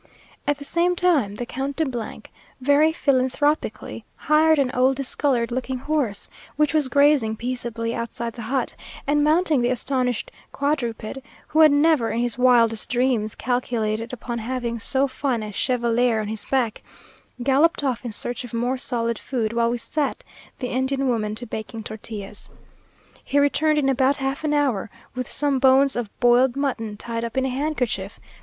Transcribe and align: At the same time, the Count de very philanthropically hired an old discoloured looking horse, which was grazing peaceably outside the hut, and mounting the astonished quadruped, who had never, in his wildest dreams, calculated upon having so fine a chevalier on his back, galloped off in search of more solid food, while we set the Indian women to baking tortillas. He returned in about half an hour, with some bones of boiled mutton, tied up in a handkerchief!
At 0.47 0.57
the 0.57 0.65
same 0.65 0.95
time, 0.95 1.35
the 1.35 1.45
Count 1.45 1.75
de 1.75 2.23
very 2.59 2.91
philanthropically 2.91 4.03
hired 4.15 4.57
an 4.57 4.71
old 4.73 4.95
discoloured 4.95 5.51
looking 5.51 5.77
horse, 5.77 6.27
which 6.55 6.73
was 6.73 6.89
grazing 6.89 7.35
peaceably 7.35 7.93
outside 7.93 8.33
the 8.33 8.41
hut, 8.41 8.75
and 9.05 9.23
mounting 9.23 9.61
the 9.61 9.69
astonished 9.69 10.31
quadruped, 10.51 11.19
who 11.49 11.59
had 11.59 11.71
never, 11.71 12.09
in 12.09 12.19
his 12.19 12.35
wildest 12.35 12.89
dreams, 12.89 13.35
calculated 13.35 14.11
upon 14.11 14.39
having 14.39 14.79
so 14.79 15.07
fine 15.07 15.43
a 15.43 15.51
chevalier 15.51 16.19
on 16.19 16.29
his 16.29 16.45
back, 16.45 16.81
galloped 17.43 17.83
off 17.83 18.03
in 18.03 18.11
search 18.11 18.43
of 18.43 18.55
more 18.55 18.77
solid 18.79 19.19
food, 19.19 19.53
while 19.53 19.69
we 19.69 19.77
set 19.77 20.23
the 20.57 20.69
Indian 20.69 21.09
women 21.09 21.35
to 21.35 21.45
baking 21.45 21.83
tortillas. 21.83 22.49
He 23.23 23.37
returned 23.37 23.77
in 23.77 23.87
about 23.87 24.15
half 24.17 24.43
an 24.43 24.55
hour, 24.55 24.89
with 25.13 25.29
some 25.29 25.59
bones 25.59 25.95
of 25.95 26.09
boiled 26.19 26.55
mutton, 26.55 26.97
tied 26.97 27.23
up 27.23 27.37
in 27.37 27.45
a 27.45 27.49
handkerchief! 27.49 28.19